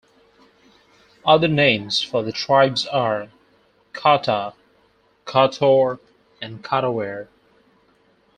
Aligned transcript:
Other 1.27 1.47
names 1.47 2.01
for 2.01 2.23
the 2.23 2.31
tribes 2.31 2.87
are 2.87 3.27
"Kata", 3.93 4.55
"Kator" 5.27 5.99
and 6.41 6.63
"Katawer". 6.63 7.27